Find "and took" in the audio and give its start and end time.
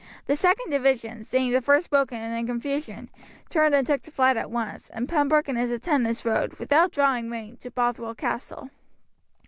3.75-4.01